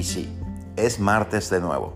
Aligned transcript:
y 0.00 0.02
sí, 0.02 0.34
es 0.76 0.98
martes 0.98 1.50
de 1.50 1.60
nuevo. 1.60 1.92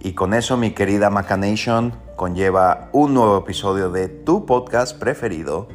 Y 0.00 0.14
con 0.14 0.34
eso 0.34 0.56
mi 0.56 0.72
querida 0.72 1.08
Macanation 1.08 1.94
conlleva 2.16 2.88
un 2.92 3.14
nuevo 3.14 3.38
episodio 3.38 3.90
de 3.90 4.08
tu 4.08 4.44
podcast 4.44 4.98
preferido, 4.98 5.68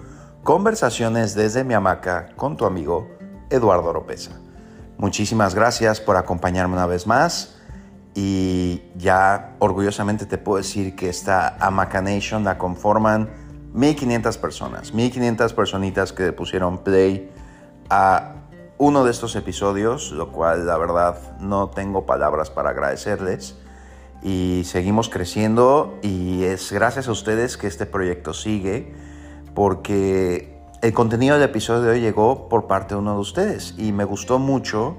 Conversaciones 0.43 1.35
desde 1.35 1.63
mi 1.63 1.73
hamaca 1.73 2.35
con 2.35 2.57
tu 2.57 2.65
amigo 2.65 3.07
Eduardo 3.49 3.89
Oropesa. 3.89 4.31
Muchísimas 4.97 5.55
gracias 5.55 6.01
por 6.01 6.17
acompañarme 6.17 6.73
una 6.73 6.85
vez 6.85 7.07
más 7.07 7.57
y 8.13 8.81
ya 8.97 9.55
orgullosamente 9.59 10.25
te 10.25 10.37
puedo 10.37 10.57
decir 10.57 10.97
que 10.97 11.07
esta 11.07 11.55
Amacanation 11.59 12.43
la 12.43 12.57
conforman 12.57 13.29
1500 13.73 14.37
personas, 14.37 14.93
1500 14.93 15.53
personitas 15.53 16.11
que 16.11 16.33
pusieron 16.33 16.79
play 16.79 17.31
a 17.89 18.38
uno 18.79 19.03
de 19.03 19.11
estos 19.11 19.35
episodios, 19.35 20.11
lo 20.11 20.31
cual 20.31 20.65
la 20.65 20.77
verdad 20.77 21.37
no 21.39 21.69
tengo 21.69 22.05
palabras 22.05 22.49
para 22.49 22.69
agradecerles. 22.69 23.55
Y 24.23 24.63
seguimos 24.65 25.09
creciendo 25.09 25.97
y 26.01 26.43
es 26.45 26.71
gracias 26.71 27.07
a 27.09 27.11
ustedes 27.11 27.57
que 27.57 27.67
este 27.67 27.85
proyecto 27.85 28.33
sigue, 28.33 28.93
porque 29.53 30.57
el 30.81 30.93
contenido 30.93 31.35
del 31.37 31.49
episodio 31.49 31.81
de 31.81 31.91
hoy 31.91 31.99
llegó 31.99 32.47
por 32.47 32.67
parte 32.67 32.95
de 32.95 33.01
uno 33.01 33.13
de 33.15 33.19
ustedes 33.19 33.75
y 33.77 33.91
me 33.91 34.05
gustó 34.05 34.39
mucho 34.39 34.97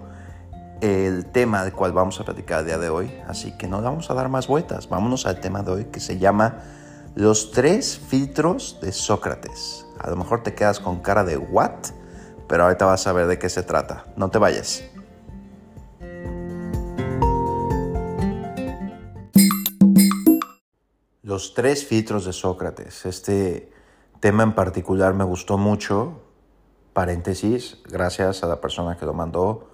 el 0.83 1.27
tema 1.27 1.65
del 1.65 1.73
cual 1.73 1.93
vamos 1.93 2.21
a 2.21 2.25
platicar 2.25 2.61
el 2.61 2.67
día 2.67 2.79
de 2.79 2.91
hoy. 2.91 3.11
Así 3.27 3.57
que 3.57 3.67
no 3.67 3.81
vamos 3.81 4.11
a 4.11 4.15
dar 4.15 4.29
más 4.29 4.47
vueltas, 4.47 4.91
vámonos 4.91 5.25
al 5.25 5.41
tema 5.41 5.63
de 5.63 5.71
hoy 5.71 5.85
que 5.87 6.01
se 6.01 6.19
llama 6.19 6.59
los 7.15 7.51
tres 7.51 7.99
filtros 7.99 8.79
de 8.83 8.93
Sócrates. 8.93 9.87
A 9.99 10.11
lo 10.11 10.17
mejor 10.17 10.43
te 10.43 10.55
quedas 10.55 10.81
con 10.81 11.01
cara 11.01 11.25
de 11.25 11.39
what, 11.39 11.73
pero 12.51 12.65
ahorita 12.65 12.85
vas 12.85 13.07
a 13.07 13.13
ver 13.13 13.29
de 13.29 13.39
qué 13.39 13.49
se 13.49 13.63
trata. 13.63 14.07
No 14.17 14.29
te 14.29 14.39
vayas. 14.39 14.83
Los 21.23 21.55
tres 21.55 21.87
filtros 21.87 22.25
de 22.25 22.33
Sócrates. 22.33 23.07
Este 23.07 23.73
tema 24.19 24.43
en 24.43 24.57
particular 24.57 25.15
me 25.15 25.23
gustó 25.23 25.59
mucho. 25.59 26.23
Paréntesis, 26.93 27.79
gracias 27.85 28.43
a 28.43 28.49
la 28.49 28.61
persona 28.61 28.97
que 28.97 29.07
lo 29.07 29.15
mandó. 29.15 29.69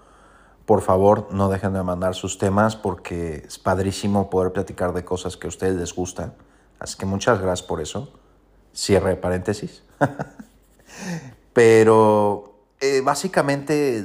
Por 0.66 0.82
favor, 0.82 1.28
no 1.30 1.48
dejen 1.48 1.72
de 1.72 1.82
mandar 1.82 2.14
sus 2.14 2.36
temas 2.36 2.76
porque 2.76 3.44
es 3.46 3.58
padrísimo 3.58 4.28
poder 4.28 4.52
platicar 4.52 4.92
de 4.92 5.02
cosas 5.02 5.38
que 5.38 5.46
a 5.46 5.48
ustedes 5.48 5.76
les 5.76 5.94
gustan. 5.94 6.34
Así 6.78 6.98
que 6.98 7.06
muchas 7.06 7.40
gracias 7.40 7.66
por 7.66 7.80
eso. 7.80 8.12
Cierre 8.74 9.16
paréntesis. 9.16 9.82
Pero 11.54 12.55
eh, 12.80 13.00
básicamente 13.02 14.04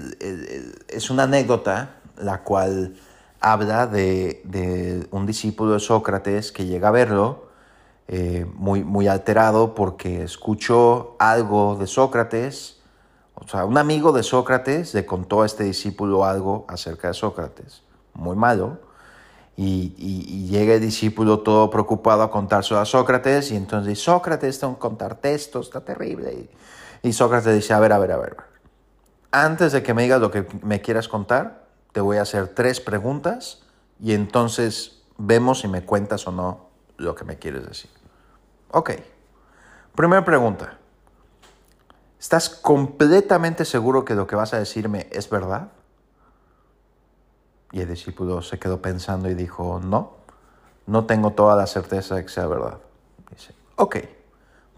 es 0.88 1.10
una 1.10 1.24
anécdota 1.24 2.02
la 2.18 2.44
cual 2.44 2.96
habla 3.40 3.88
de, 3.88 5.08
un 5.12 5.26
discípulo 5.26 5.74
de 5.74 5.80
Sócrates 5.80 6.52
que 6.52 6.66
llega 6.66 6.90
a 6.90 6.92
verlo 6.92 7.48
eh, 8.08 8.46
muy, 8.56 8.84
muy 8.84 9.08
alterado 9.08 9.74
porque 9.74 10.24
escuchó 10.24 11.16
algo 11.20 11.78
de 11.78 11.88
Sócrates. 11.88 12.80
O 13.36 13.48
sea, 13.48 13.66
un 13.66 13.78
amigo 13.78 14.12
de 14.12 14.24
Sócrates 14.24 14.94
le 14.94 15.06
contó 15.06 15.42
a 15.42 15.46
este 15.46 15.64
discípulo 15.64 16.26
algo 16.26 16.66
acerca 16.68 17.08
de 17.08 17.14
Sócrates, 17.16 17.82
muy 18.14 18.36
malo 18.36 18.92
y, 19.58 20.48
llega 20.50 20.74
el 20.74 20.82
discípulo 20.82 21.40
todo 21.40 21.70
preocupado 21.70 22.24
a 22.24 22.32
contárselo 22.32 22.80
a 22.80 22.86
Sócrates 22.86 23.52
y 23.52 23.56
entonces 23.56 24.00
Sócrates, 24.00 24.60
tengo 24.60 24.76
que 24.76 24.80
contarte 24.80 25.34
esto, 25.34 25.62
está 25.62 25.82
terrible. 25.82 26.50
Y, 27.04 27.10
y 27.10 27.14
Sócrates 27.14 27.54
dice, 27.56 27.74
a 27.74 27.80
ver, 27.80 27.94
a 27.94 28.00
ver, 28.00 28.12
a 28.12 28.18
ver. 28.18 28.51
Antes 29.32 29.72
de 29.72 29.82
que 29.82 29.94
me 29.94 30.04
digas 30.04 30.20
lo 30.20 30.30
que 30.30 30.46
me 30.62 30.82
quieras 30.82 31.08
contar, 31.08 31.68
te 31.94 32.02
voy 32.02 32.18
a 32.18 32.24
hacer 32.24 32.50
tres 32.50 32.82
preguntas 32.82 33.64
y 34.00 34.14
entonces 34.14 35.04
vemos 35.18 35.62
si 35.62 35.68
me 35.68 35.86
cuentas 35.86 36.28
o 36.28 36.32
no 36.32 36.70
lo 36.98 37.16
que 37.16 37.24
me 37.24 37.38
quieres 37.38 37.66
decir. 37.66 37.90
Ok. 38.72 38.92
Primera 39.96 40.24
pregunta. 40.26 40.78
¿Estás 42.20 42.50
completamente 42.50 43.66
seguro 43.66 44.06
que 44.06 44.16
lo 44.16 44.28
que 44.28 44.36
vas 44.36 44.54
a 44.54 44.60
decirme 44.60 45.08
es 45.12 45.30
verdad? 45.30 45.70
Y 47.72 47.82
el 47.82 47.88
discípulo 47.88 48.42
se 48.42 48.60
quedó 48.60 48.82
pensando 48.82 49.30
y 49.30 49.34
dijo, 49.34 49.80
no, 49.84 50.14
no 50.86 51.06
tengo 51.06 51.32
toda 51.32 51.56
la 51.56 51.68
certeza 51.68 52.16
de 52.16 52.24
que 52.24 52.30
sea 52.30 52.48
verdad. 52.48 52.80
Dice, 53.30 53.56
ok. 53.76 53.98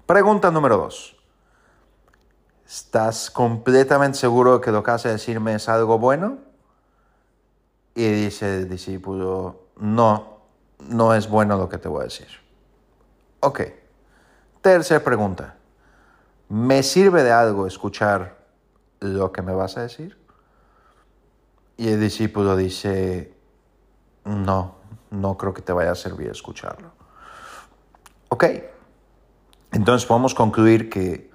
Pregunta 0.05 0.51
número 0.51 0.78
dos. 0.78 1.17
¿Estás 2.73 3.29
completamente 3.29 4.17
seguro 4.17 4.56
de 4.56 4.61
que 4.61 4.72
lo 4.72 4.81
que 4.81 4.89
vas 4.89 5.06
a 5.06 5.09
decirme 5.09 5.53
es 5.53 5.69
algo 5.69 6.00
bueno? 6.00 6.39
Y 7.94 8.03
dice 8.07 8.61
el 8.61 8.67
discípulo, 8.67 9.67
no, 9.78 10.39
no 10.79 11.13
es 11.13 11.29
bueno 11.29 11.56
lo 11.56 11.69
que 11.69 11.78
te 11.78 11.88
voy 11.88 12.01
a 12.01 12.03
decir. 12.06 12.29
Ok. 13.41 13.61
Tercera 14.63 15.03
pregunta. 15.03 15.56
¿Me 16.50 16.81
sirve 16.81 17.22
de 17.22 17.31
algo 17.31 17.67
escuchar 17.67 18.44
lo 19.01 19.31
que 19.31 19.44
me 19.44 19.53
vas 19.53 19.78
a 19.78 19.84
decir? 19.84 20.17
Y 21.78 21.90
el 21.90 22.00
discípulo 22.00 22.55
dice, 22.55 23.38
no, 24.25 24.78
no 25.11 25.38
creo 25.38 25.53
que 25.53 25.61
te 25.61 25.73
vaya 25.73 25.91
a 25.91 25.95
servir 25.95 26.29
escucharlo. 26.29 26.91
Ok, 28.29 28.45
entonces 29.72 30.07
podemos 30.07 30.34
concluir 30.34 30.90
que 30.90 31.32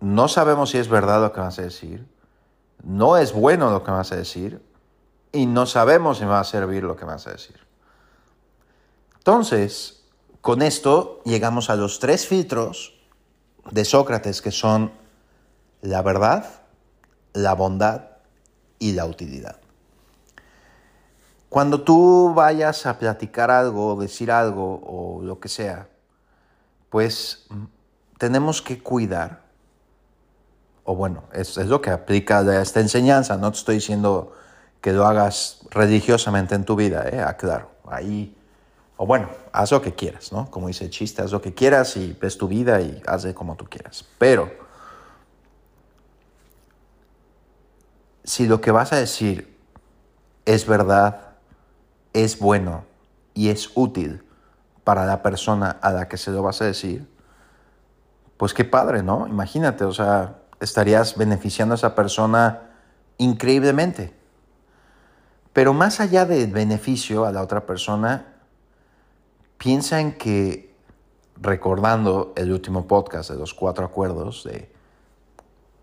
no 0.00 0.28
sabemos 0.28 0.70
si 0.70 0.78
es 0.78 0.88
verdad 0.88 1.20
lo 1.20 1.32
que 1.32 1.40
vas 1.40 1.58
a 1.58 1.62
decir, 1.62 2.06
no 2.82 3.16
es 3.16 3.32
bueno 3.32 3.70
lo 3.70 3.82
que 3.82 3.90
vas 3.90 4.12
a 4.12 4.16
decir 4.16 4.62
y 5.32 5.46
no 5.46 5.66
sabemos 5.66 6.18
si 6.18 6.24
va 6.24 6.40
a 6.40 6.44
servir 6.44 6.84
lo 6.84 6.96
que 6.96 7.04
vas 7.04 7.26
a 7.26 7.32
decir. 7.32 7.56
Entonces, 9.18 10.04
con 10.40 10.62
esto 10.62 11.20
llegamos 11.24 11.70
a 11.70 11.76
los 11.76 11.98
tres 11.98 12.26
filtros 12.26 12.94
de 13.70 13.84
Sócrates 13.84 14.40
que 14.40 14.52
son 14.52 14.92
la 15.82 16.02
verdad, 16.02 16.62
la 17.32 17.54
bondad 17.54 18.02
y 18.78 18.92
la 18.92 19.06
utilidad. 19.06 19.58
Cuando 21.48 21.82
tú 21.82 22.32
vayas 22.34 22.86
a 22.86 22.98
platicar 22.98 23.50
algo, 23.50 23.96
decir 23.96 24.30
algo 24.30 24.80
o 24.84 25.22
lo 25.22 25.40
que 25.40 25.48
sea, 25.48 25.88
pues 26.90 27.46
tenemos 28.18 28.62
que 28.62 28.82
cuidar, 28.82 29.45
o 30.86 30.94
bueno, 30.94 31.24
es, 31.32 31.58
es 31.58 31.66
lo 31.66 31.82
que 31.82 31.90
aplica 31.90 32.38
a 32.38 32.62
esta 32.62 32.80
enseñanza, 32.80 33.36
no 33.36 33.50
te 33.50 33.58
estoy 33.58 33.74
diciendo 33.76 34.32
que 34.80 34.92
lo 34.92 35.04
hagas 35.04 35.60
religiosamente 35.70 36.54
en 36.54 36.64
tu 36.64 36.76
vida, 36.76 37.08
¿eh? 37.08 37.20
aclaro, 37.20 37.70
ahí, 37.88 38.36
o 38.96 39.04
bueno, 39.04 39.28
haz 39.52 39.72
lo 39.72 39.82
que 39.82 39.94
quieras, 39.94 40.32
¿no? 40.32 40.48
Como 40.50 40.68
dice 40.68 40.84
el 40.84 40.90
chiste, 40.90 41.22
haz 41.22 41.32
lo 41.32 41.42
que 41.42 41.52
quieras 41.52 41.96
y 41.96 42.16
ves 42.18 42.38
tu 42.38 42.46
vida 42.46 42.80
y 42.80 43.02
haz 43.06 43.26
como 43.34 43.56
tú 43.56 43.66
quieras, 43.66 44.04
pero 44.16 44.50
si 48.22 48.46
lo 48.46 48.60
que 48.60 48.70
vas 48.70 48.92
a 48.92 48.96
decir 48.96 49.56
es 50.44 50.66
verdad, 50.66 51.34
es 52.12 52.38
bueno 52.38 52.84
y 53.34 53.48
es 53.48 53.70
útil 53.74 54.22
para 54.84 55.04
la 55.04 55.20
persona 55.20 55.78
a 55.82 55.90
la 55.92 56.06
que 56.06 56.16
se 56.16 56.30
lo 56.30 56.42
vas 56.42 56.62
a 56.62 56.64
decir, 56.64 57.08
pues 58.36 58.54
qué 58.54 58.64
padre, 58.64 59.02
¿no? 59.02 59.26
Imagínate, 59.26 59.84
o 59.84 59.92
sea, 59.92 60.36
estarías 60.60 61.16
beneficiando 61.16 61.74
a 61.74 61.76
esa 61.76 61.94
persona 61.94 62.70
increíblemente. 63.18 64.14
Pero 65.52 65.72
más 65.72 66.00
allá 66.00 66.26
del 66.26 66.52
beneficio 66.52 67.24
a 67.24 67.32
la 67.32 67.42
otra 67.42 67.64
persona, 67.66 68.26
piensa 69.58 70.00
en 70.00 70.18
que, 70.18 70.74
recordando 71.40 72.32
el 72.36 72.52
último 72.52 72.86
podcast 72.86 73.30
de 73.30 73.36
los 73.36 73.54
cuatro 73.54 73.84
acuerdos, 73.84 74.44
de 74.44 74.70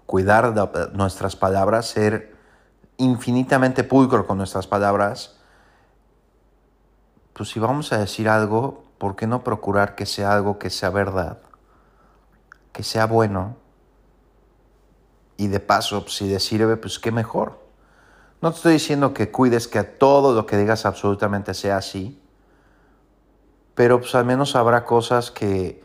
cuidar 0.06 0.54
de 0.54 0.92
nuestras 0.94 1.36
palabras, 1.36 1.88
ser 1.88 2.36
infinitamente 2.98 3.84
pulcro 3.84 4.28
con 4.28 4.38
nuestras 4.38 4.68
palabras, 4.68 5.38
pues 7.34 7.50
si 7.50 7.60
vamos 7.60 7.92
a 7.92 7.98
decir 7.98 8.30
algo, 8.30 8.84
¿por 9.00 9.16
qué 9.16 9.26
no 9.26 9.44
procurar 9.44 9.96
que 9.96 10.06
sea 10.06 10.34
algo 10.34 10.60
que 10.60 10.70
sea 10.70 10.92
verdad, 10.92 11.40
que 12.72 12.84
sea 12.84 13.08
bueno? 13.08 13.63
Y 15.38 15.48
de 15.48 15.60
paso, 15.60 16.08
si 16.08 16.28
le 16.30 16.40
sirve, 16.40 16.78
pues 16.78 17.00
qué 17.00 17.12
mejor. 17.12 17.60
No 18.42 18.52
te 18.52 18.58
estoy 18.58 18.74
diciendo 18.74 19.14
que 19.14 19.32
cuides 19.32 19.68
que 19.68 19.84
todo 19.84 20.34
lo 20.34 20.46
que 20.46 20.58
digas 20.58 20.86
absolutamente 20.86 21.54
sea 21.54 21.78
así, 21.78 22.22
pero 23.74 24.00
pues 24.00 24.14
al 24.16 24.26
menos 24.26 24.56
habrá 24.56 24.86
cosas 24.86 25.32
que 25.32 25.84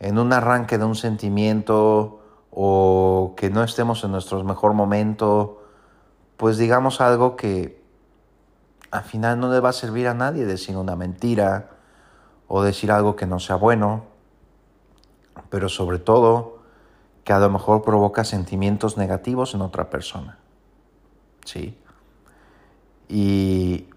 en 0.00 0.18
un 0.18 0.32
arranque 0.32 0.78
de 0.78 0.84
un 0.84 0.94
sentimiento 0.94 2.20
o 2.50 3.34
que 3.36 3.50
no 3.50 3.64
estemos 3.64 4.04
en 4.04 4.12
nuestro 4.12 4.42
mejor 4.44 4.74
momento, 4.74 5.62
pues 6.36 6.58
digamos 6.58 7.00
algo 7.00 7.36
que 7.36 7.82
al 8.90 9.02
final 9.02 9.40
no 9.40 9.50
le 9.50 9.60
va 9.60 9.70
a 9.70 9.72
servir 9.72 10.06
a 10.06 10.14
nadie 10.14 10.44
decir 10.44 10.76
una 10.76 10.94
mentira 10.94 11.70
o 12.46 12.62
decir 12.62 12.92
algo 12.92 13.16
que 13.16 13.26
no 13.26 13.40
sea 13.40 13.56
bueno, 13.56 14.04
pero 15.48 15.68
sobre 15.68 15.98
todo 15.98 16.53
que 17.24 17.32
a 17.32 17.38
lo 17.38 17.50
mejor 17.50 17.82
provoca 17.82 18.22
sentimientos 18.22 18.96
negativos 18.96 19.54
en 19.54 19.62
otra 19.62 19.90
persona. 19.90 20.38
¿Sí? 21.44 21.76
Y 23.08 23.88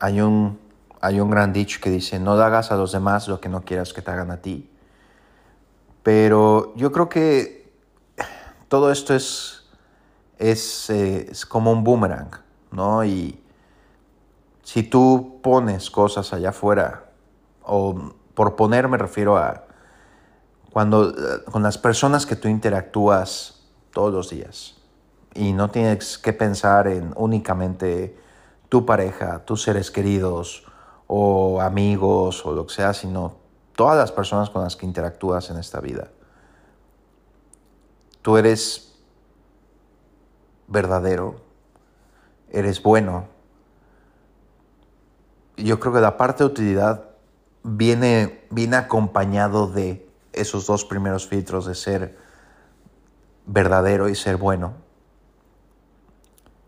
hay 0.00 0.20
un, 0.20 0.58
hay 1.00 1.20
un 1.20 1.30
gran 1.30 1.52
dicho 1.52 1.80
que 1.82 1.90
dice, 1.90 2.18
no 2.18 2.32
hagas 2.32 2.70
a 2.70 2.76
los 2.76 2.92
demás 2.92 3.28
lo 3.28 3.40
que 3.40 3.48
no 3.48 3.62
quieras 3.62 3.92
que 3.92 4.02
te 4.02 4.10
hagan 4.10 4.30
a 4.30 4.38
ti. 4.38 4.70
Pero 6.02 6.72
yo 6.76 6.92
creo 6.92 7.08
que 7.08 7.72
todo 8.68 8.90
esto 8.90 9.14
es, 9.14 9.68
es, 10.38 10.90
eh, 10.90 11.28
es 11.30 11.46
como 11.46 11.72
un 11.72 11.84
boomerang, 11.84 12.30
¿no? 12.70 13.04
Y 13.04 13.40
si 14.62 14.84
tú 14.84 15.40
pones 15.42 15.90
cosas 15.90 16.32
allá 16.32 16.50
afuera, 16.50 17.10
o 17.64 18.12
por 18.34 18.56
poner 18.56 18.88
me 18.88 18.98
refiero 18.98 19.36
a 19.36 19.66
cuando 20.72 21.10
eh, 21.10 21.44
con 21.50 21.62
las 21.62 21.78
personas 21.78 22.26
que 22.26 22.36
tú 22.36 22.48
interactúas 22.48 23.60
todos 23.92 24.12
los 24.12 24.30
días 24.30 24.76
y 25.34 25.52
no 25.52 25.70
tienes 25.70 26.18
que 26.18 26.32
pensar 26.32 26.88
en 26.88 27.12
únicamente 27.16 28.18
tu 28.68 28.86
pareja, 28.86 29.44
tus 29.44 29.62
seres 29.62 29.90
queridos 29.90 30.64
o 31.06 31.60
amigos 31.60 32.44
o 32.46 32.52
lo 32.52 32.66
que 32.66 32.74
sea, 32.74 32.94
sino 32.94 33.36
todas 33.76 33.96
las 33.96 34.12
personas 34.12 34.48
con 34.50 34.62
las 34.62 34.76
que 34.76 34.86
interactúas 34.86 35.50
en 35.50 35.58
esta 35.58 35.80
vida. 35.80 36.08
Tú 38.22 38.36
eres 38.36 38.94
verdadero, 40.68 41.36
eres 42.50 42.82
bueno. 42.82 43.26
Yo 45.56 45.78
creo 45.80 45.92
que 45.92 46.00
la 46.00 46.16
parte 46.16 46.44
de 46.44 46.50
utilidad 46.50 47.10
viene, 47.62 48.46
viene 48.50 48.76
acompañado 48.76 49.66
de 49.66 50.11
esos 50.32 50.66
dos 50.66 50.84
primeros 50.84 51.26
filtros 51.26 51.66
de 51.66 51.74
ser 51.74 52.18
verdadero 53.46 54.08
y 54.08 54.14
ser 54.14 54.36
bueno. 54.36 54.74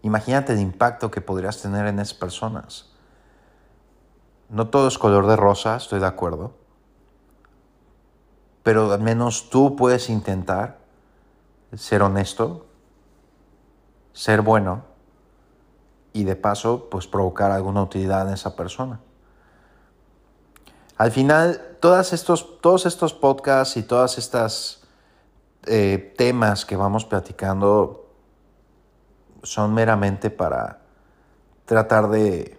Imagínate 0.02 0.52
el 0.52 0.61
impacto 0.61 1.11
que 1.11 1.20
podrías 1.20 1.62
tener 1.62 1.87
en 1.87 1.99
esas 1.99 2.14
personas. 2.14 2.90
No 4.50 4.69
todo 4.69 4.88
es 4.88 4.99
color 4.99 5.26
de 5.26 5.37
rosa, 5.37 5.76
estoy 5.76 6.00
de 6.00 6.06
acuerdo. 6.06 6.52
Pero 8.62 8.93
al 8.93 9.00
menos 9.00 9.50
tú 9.50 9.76
puedes 9.76 10.10
intentar 10.10 10.78
ser 11.75 12.02
honesto, 12.02 12.67
ser 14.12 14.43
bueno 14.43 14.84
y 16.12 16.25
de 16.25 16.37
paso 16.37 16.88
pues 16.90 17.06
provocar 17.06 17.50
alguna 17.50 17.82
utilidad 17.82 18.28
en 18.28 18.34
esa 18.34 18.55
persona. 18.56 19.00
Al 20.96 21.10
final, 21.10 21.73
estos, 21.84 22.60
todos 22.60 22.86
estos 22.86 23.12
podcasts 23.12 23.76
y 23.76 23.82
todas 23.82 24.16
estas 24.16 24.82
eh, 25.66 26.14
temas 26.16 26.64
que 26.64 26.76
vamos 26.76 27.04
platicando 27.04 28.06
son 29.42 29.75
meramente 29.75 30.31
para 30.31 30.81
tratar 31.66 32.08
de, 32.08 32.58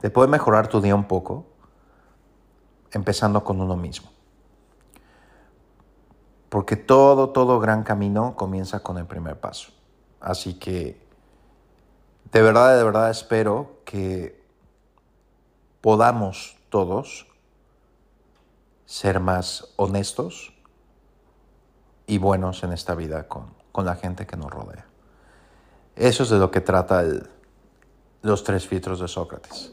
de 0.00 0.10
poder 0.10 0.30
mejorar 0.30 0.68
tu 0.68 0.80
día 0.80 0.94
un 0.94 1.04
poco, 1.04 1.46
empezando 2.92 3.44
con 3.44 3.60
uno 3.60 3.76
mismo. 3.76 4.10
Porque 6.48 6.76
todo, 6.76 7.30
todo 7.30 7.60
gran 7.60 7.82
camino 7.82 8.34
comienza 8.34 8.80
con 8.80 8.96
el 8.96 9.04
primer 9.04 9.38
paso. 9.38 9.72
Así 10.20 10.54
que, 10.58 11.06
de 12.32 12.42
verdad, 12.42 12.78
de 12.78 12.84
verdad 12.84 13.10
espero 13.10 13.82
que 13.84 14.42
podamos 15.82 16.57
todos 16.68 17.26
ser 18.86 19.20
más 19.20 19.72
honestos 19.76 20.54
y 22.06 22.18
buenos 22.18 22.62
en 22.62 22.72
esta 22.72 22.94
vida 22.94 23.28
con, 23.28 23.56
la 23.74 23.94
gente 23.94 24.26
que 24.26 24.36
nos 24.36 24.50
rodea. 24.50 24.86
Eso 25.94 26.24
es 26.24 26.30
de 26.30 26.38
lo 26.38 26.50
que 26.50 26.60
trata 26.60 27.04
los 28.22 28.42
tres 28.42 28.66
filtros 28.66 28.98
de 28.98 29.06
Sócrates. 29.06 29.72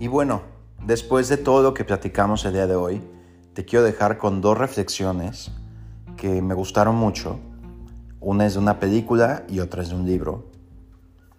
Y 0.00 0.08
bueno, 0.08 0.42
después 0.84 1.28
de 1.28 1.36
todo 1.36 1.62
lo 1.62 1.72
que 1.72 1.84
platicamos 1.84 2.44
el 2.46 2.54
día 2.54 2.66
de 2.66 2.74
hoy, 2.74 3.00
te 3.54 3.64
quiero 3.64 3.84
dejar 3.84 4.18
con 4.18 4.40
dos 4.40 4.58
reflexiones 4.58 5.52
que 6.16 6.42
me 6.42 6.54
gustaron 6.54 6.96
mucho 6.96 7.38
una 8.20 8.44
es 8.44 8.52
de 8.54 8.60
una 8.60 8.78
película 8.78 9.44
y 9.48 9.60
otra 9.60 9.82
es 9.82 9.88
de 9.88 9.94
un 9.94 10.04
libro, 10.04 10.49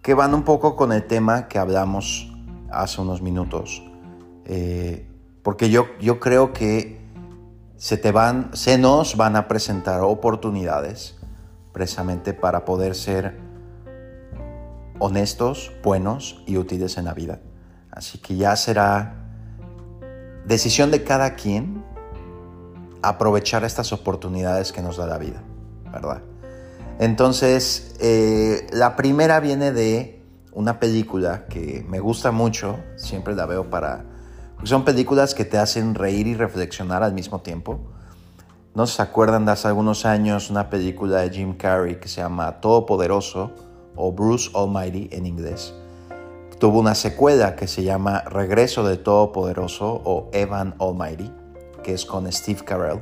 que 0.01 0.13
van 0.13 0.33
un 0.33 0.44
poco 0.44 0.75
con 0.75 0.92
el 0.92 1.06
tema 1.06 1.48
que 1.48 1.59
hablamos 1.59 2.31
hace 2.71 3.01
unos 3.01 3.21
minutos. 3.21 3.83
Eh, 4.45 5.07
porque 5.44 5.69
yo, 5.69 5.88
yo 6.00 6.19
creo 6.19 6.53
que 6.53 7.01
se, 7.77 7.98
te 7.98 8.12
van, 8.12 8.50
se 8.53 8.77
nos 8.77 9.15
van 9.18 9.36
a 9.36 9.48
presentar 9.48 10.01
oportunidades 10.01 11.18
precisamente 11.71 12.33
para 12.33 12.65
poder 12.65 12.95
ser 12.95 13.39
honestos, 15.00 15.71
buenos 15.83 16.44
y 16.45 16.57
útiles 16.57 16.97
en 16.97 17.06
la 17.06 17.13
vida. 17.13 17.39
Así 17.92 18.18
que 18.18 18.36
ya 18.36 18.56
será 18.56 19.15
decisión 20.45 20.92
de 20.92 21.04
cada 21.04 21.36
quien 21.36 21.83
aprovechar 23.01 23.63
estas 23.63 23.94
oportunidades 23.94 24.71
que 24.71 24.81
nos 24.81 24.97
da 24.97 25.07
la 25.07 25.18
vida, 25.18 25.42
¿verdad? 25.92 26.21
Entonces, 27.00 27.96
eh, 28.00 28.68
la 28.72 28.96
primera 28.96 29.40
viene 29.40 29.72
de 29.72 30.22
una 30.54 30.80
película 30.80 31.46
que 31.48 31.86
me 31.88 32.00
gusta 32.00 32.32
mucho, 32.32 32.80
siempre 32.96 33.36
la 33.36 33.46
veo 33.46 33.70
para... 33.70 34.06
Son 34.64 34.86
películas 34.86 35.34
que 35.34 35.46
te 35.46 35.58
hacen 35.58 35.96
reír 35.96 36.28
y 36.28 36.36
reflexionar 36.36 37.02
al 37.02 37.14
mismo 37.14 37.42
tiempo. 37.42 37.80
No 38.76 38.86
se 38.86 39.02
acuerdan 39.02 39.46
de 39.46 39.54
hace 39.54 39.68
algunos 39.68 40.06
años 40.06 40.50
una 40.50 40.70
película 40.70 41.22
de 41.22 41.30
Jim 41.32 41.58
Carrey 41.58 42.00
que 42.00 42.08
se 42.08 42.22
llama 42.22 42.62
Todopoderoso 42.62 43.52
o 43.96 44.12
Bruce 44.12 44.50
Almighty 44.54 45.10
en 45.12 45.26
inglés. 45.26 45.74
Tuvo 46.60 46.80
una 46.80 46.94
secuela 46.94 47.56
que 47.56 47.68
se 47.68 47.84
llama 47.84 48.22
Regreso 48.22 48.84
de 48.88 48.98
Todopoderoso 48.98 50.02
o 50.06 50.30
Evan 50.32 50.76
Almighty, 50.80 51.32
que 51.84 51.94
es 51.94 52.06
con 52.06 52.32
Steve 52.32 52.64
Carell, 52.64 53.02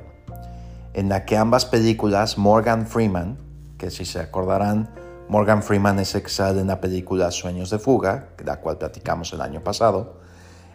en 0.93 1.09
la 1.09 1.25
que 1.25 1.35
ambas 1.35 1.65
películas 1.65 2.37
Morgan 2.37 2.87
Freeman, 2.87 3.37
que 3.79 3.89
si 3.89 4.05
se 4.05 4.19
acordarán, 4.19 4.89
Morgan 5.29 5.63
Freeman 5.63 5.97
es 5.99 6.15
sale 6.27 6.61
en 6.61 6.67
la 6.67 6.81
película 6.81 7.31
Sueños 7.31 7.69
de 7.69 7.79
Fuga, 7.79 8.29
de 8.37 8.43
la 8.43 8.59
cual 8.59 8.77
platicamos 8.77 9.31
el 9.33 9.41
año 9.41 9.63
pasado, 9.63 10.19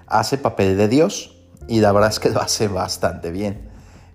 hace 0.07 0.39
papel 0.39 0.77
de 0.77 0.89
Dios 0.89 1.37
y 1.69 1.81
la 1.81 1.93
verdad 1.93 2.11
es 2.11 2.19
que 2.19 2.31
lo 2.31 2.41
hace 2.41 2.67
bastante 2.67 3.31
bien. 3.31 3.71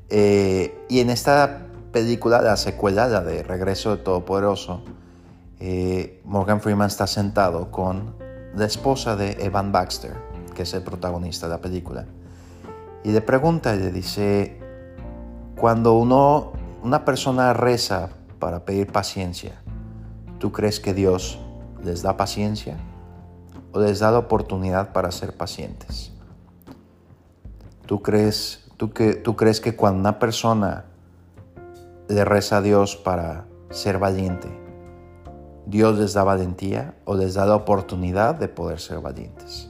Eh, 0.09 0.85
y 0.89 1.01
en 1.01 1.11
esta 1.11 1.67
película, 1.91 2.41
la 2.41 2.57
secuela, 2.57 3.07
la 3.07 3.21
de 3.21 3.43
Regreso 3.43 3.95
de 3.95 4.03
Todopoderoso, 4.03 4.83
eh, 5.59 6.21
Morgan 6.25 6.59
Freeman 6.59 6.87
está 6.87 7.05
sentado 7.05 7.69
con 7.69 8.15
la 8.55 8.65
esposa 8.65 9.15
de 9.15 9.37
Evan 9.39 9.71
Baxter, 9.71 10.13
que 10.55 10.63
es 10.63 10.73
el 10.73 10.81
protagonista 10.81 11.47
de 11.47 11.53
la 11.53 11.61
película, 11.61 12.05
y 13.03 13.11
le 13.11 13.21
pregunta 13.21 13.75
y 13.75 13.79
le 13.79 13.91
dice, 13.91 14.59
cuando 15.55 15.93
uno, 15.93 16.53
una 16.81 17.05
persona 17.05 17.53
reza 17.53 18.09
para 18.39 18.65
pedir 18.65 18.91
paciencia, 18.91 19.61
¿tú 20.39 20.51
crees 20.51 20.79
que 20.79 20.93
Dios 20.93 21.39
les 21.83 22.01
da 22.01 22.17
paciencia 22.17 22.77
o 23.71 23.79
les 23.79 23.99
da 23.99 24.11
la 24.11 24.19
oportunidad 24.19 24.93
para 24.93 25.11
ser 25.11 25.35
pacientes? 25.35 26.11
¿Tú 27.85 28.01
crees, 28.01 28.69
tú 28.77 28.91
crees 29.35 29.61
que 29.61 29.75
cuando 29.75 29.99
una 29.99 30.19
persona 30.19 30.85
le 32.07 32.25
reza 32.25 32.57
a 32.57 32.61
Dios 32.61 32.95
para 32.95 33.45
ser 33.69 33.99
valiente, 33.99 34.49
Dios 35.65 35.99
les 35.99 36.13
da 36.13 36.23
valentía 36.23 36.95
o 37.05 37.15
les 37.15 37.35
da 37.35 37.45
la 37.45 37.55
oportunidad 37.55 38.35
de 38.35 38.47
poder 38.47 38.79
ser 38.79 38.99
valientes? 38.99 39.69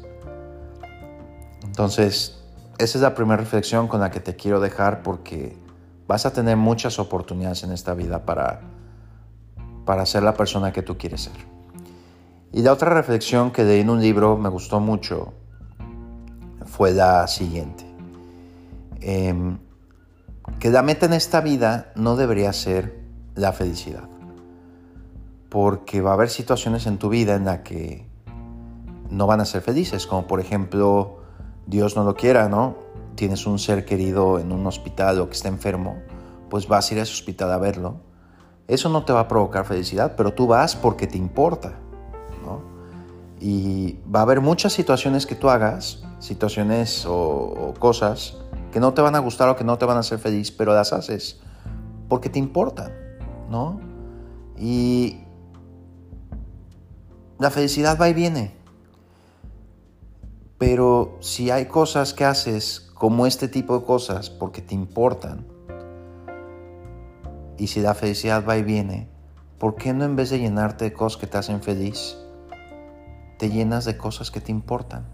Entonces, 1.63 2.39
esa 2.77 2.97
es 2.97 3.01
la 3.01 3.13
primera 3.13 3.37
reflexión 3.37 3.87
con 3.87 3.99
la 3.99 4.09
que 4.09 4.19
te 4.19 4.35
quiero 4.35 4.59
dejar 4.59 5.03
porque 5.03 5.57
vas 6.09 6.25
a 6.25 6.33
tener 6.33 6.57
muchas 6.57 6.97
oportunidades 6.97 7.61
en 7.61 7.71
esta 7.71 7.93
vida 7.93 8.25
para, 8.25 8.61
para 9.85 10.07
ser 10.07 10.23
la 10.23 10.33
persona 10.33 10.73
que 10.73 10.81
tú 10.81 10.97
quieres 10.97 11.21
ser. 11.21 11.35
Y 12.51 12.63
la 12.63 12.73
otra 12.73 12.89
reflexión 12.89 13.51
que 13.51 13.63
leí 13.63 13.81
en 13.81 13.91
un 13.91 14.01
libro 14.01 14.35
me 14.35 14.49
gustó 14.49 14.79
mucho 14.79 15.33
fue 16.65 16.93
la 16.93 17.27
siguiente. 17.27 17.85
Em, 19.01 19.59
que 20.59 20.71
la 20.71 20.81
meta 20.81 21.05
en 21.05 21.13
esta 21.13 21.41
vida 21.41 21.91
no 21.93 22.15
debería 22.15 22.53
ser 22.53 23.03
la 23.35 23.53
felicidad. 23.53 24.09
Porque 25.47 26.01
va 26.01 26.09
a 26.09 26.13
haber 26.15 26.29
situaciones 26.29 26.87
en 26.87 26.97
tu 26.97 27.09
vida 27.09 27.35
en 27.35 27.45
las 27.45 27.59
que 27.59 28.07
no 29.11 29.27
van 29.27 29.41
a 29.41 29.45
ser 29.45 29.61
felices, 29.61 30.07
como 30.07 30.25
por 30.25 30.39
ejemplo, 30.39 31.19
Dios 31.67 31.95
no 31.95 32.03
lo 32.03 32.15
quiera, 32.15 32.49
¿no? 32.49 32.88
Tienes 33.19 33.45
un 33.45 33.59
ser 33.59 33.83
querido 33.83 34.39
en 34.39 34.53
un 34.53 34.65
hospital 34.65 35.19
o 35.19 35.27
que 35.27 35.35
está 35.35 35.49
enfermo, 35.49 36.01
pues 36.49 36.69
vas 36.69 36.89
a 36.89 36.93
ir 36.93 36.99
a 37.01 37.03
ese 37.03 37.11
hospital 37.11 37.51
a 37.51 37.57
verlo. 37.57 37.97
Eso 38.65 38.87
no 38.87 39.03
te 39.03 39.11
va 39.11 39.19
a 39.19 39.27
provocar 39.27 39.65
felicidad, 39.65 40.15
pero 40.15 40.33
tú 40.33 40.47
vas 40.47 40.77
porque 40.77 41.05
te 41.05 41.17
importa. 41.17 41.73
Y 43.41 43.99
va 44.13 44.19
a 44.19 44.23
haber 44.23 44.41
muchas 44.41 44.73
situaciones 44.73 45.25
que 45.25 45.35
tú 45.35 45.49
hagas, 45.49 46.03
situaciones 46.19 47.05
o, 47.07 47.73
cosas 47.79 48.37
que 48.71 48.79
no 48.79 48.93
te 48.93 49.01
van 49.01 49.15
a 49.15 49.19
gustar 49.19 49.49
o 49.49 49.55
que 49.55 49.63
no 49.63 49.77
te 49.77 49.85
van 49.85 49.97
a 49.97 50.01
hacer 50.01 50.19
feliz, 50.19 50.51
pero 50.51 50.73
las 50.73 50.91
haces 50.93 51.39
porque 52.09 52.29
te 52.29 52.39
importan, 52.39 52.91
¿no? 53.49 53.79
Y 54.57 55.21
la 57.37 57.49
felicidad 57.49 57.97
va 57.99 58.09
y 58.09 58.13
viene. 58.13 58.55
Pero 60.57 61.17
si 61.21 61.49
hay 61.49 61.67
cosas 61.67 62.13
que 62.13 62.25
haces 62.25 62.88
como 62.99 63.25
este 63.25 63.47
tipo 63.47 63.79
de 63.79 63.85
cosas 63.85 64.29
porque 64.29 64.61
te 64.61 64.75
importan, 64.75 65.47
y 67.57 67.67
si 67.67 67.81
la 67.81 67.95
felicidad 67.95 68.43
va 68.47 68.57
y 68.57 68.63
viene, 68.63 69.09
¿por 69.57 69.75
qué 69.75 69.93
no 69.93 70.03
en 70.03 70.15
vez 70.15 70.29
de 70.29 70.39
llenarte 70.39 70.85
de 70.85 70.93
cosas 70.93 71.19
que 71.19 71.25
te 71.25 71.37
hacen 71.37 71.61
feliz, 71.61 72.17
te 73.37 73.49
llenas 73.49 73.85
de 73.85 73.97
cosas 73.97 74.31
que 74.31 74.41
te 74.41 74.51
importan? 74.51 75.05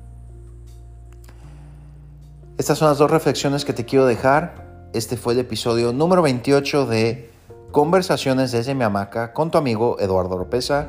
Estas 2.58 2.80
son 2.80 2.90
las 2.90 2.98
dos 2.98 3.12
reflexiones 3.12 3.66
que 3.66 3.74
te 3.74 3.86
quiero 3.86 4.08
dejar. 4.08 4.90
Este 4.94 5.16
fue 5.16 5.34
el 5.34 5.40
episodio 5.40 5.94
número 5.94 6.24
28 6.24 6.88
de 6.88 7.32
Conversaciones 7.72 8.52
desde 8.52 8.74
mi 8.74 8.84
hamaca 8.84 9.32
con 9.32 9.52
tu 9.52 9.60
amigo 9.60 9.98
Eduardo 10.00 10.38
Lopeza. 10.38 10.88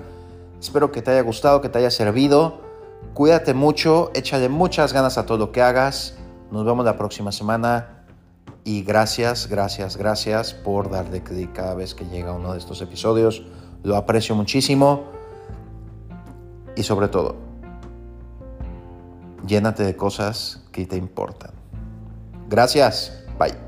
Espero 0.61 0.93
que 0.93 1.03
te 1.03 1.11
haya 1.11 1.23
gustado, 1.23 1.61
que 1.61 1.69
te 1.69 1.79
haya 1.79 1.91
servido. 1.91 2.61
Cuídate 3.13 3.53
mucho, 3.53 4.11
échale 4.15 4.49
muchas 4.49 4.95
ganas 4.95 5.19
a 5.19 5.27
todo 5.27 5.37
lo 5.37 5.53
que 5.53 5.61
hagas. 5.61 6.17
Nos 6.51 6.65
vemos 6.65 6.85
la 6.85 6.97
próxima 6.97 7.33
semana. 7.33 8.05
Y 8.65 8.83
gracias, 8.83 9.49
gracias, 9.49 9.97
gracias 9.97 10.53
por 10.53 10.91
darle 10.91 11.23
clic 11.23 11.53
cada 11.53 11.75
vez 11.75 11.95
que 11.95 12.05
llega 12.05 12.33
uno 12.33 12.53
de 12.53 12.59
estos 12.59 12.81
episodios. 12.83 13.45
Lo 13.83 13.97
aprecio 13.97 14.35
muchísimo. 14.35 15.05
Y 16.75 16.83
sobre 16.83 17.09
todo, 17.09 17.37
llénate 19.47 19.85
de 19.85 19.97
cosas 19.97 20.65
que 20.73 20.85
te 20.85 20.97
importan. 20.97 21.53
Gracias. 22.49 23.25
Bye. 23.39 23.66